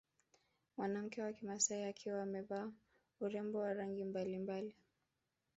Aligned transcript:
Mwanamke 0.77 1.21
wa 1.21 1.33
kimasai 1.33 1.83
akiwa 1.83 2.21
amevaa 2.23 2.71
urembo 3.21 3.59
wa 3.59 3.73
rangi 3.73 4.03
mbalimbali 4.03 4.75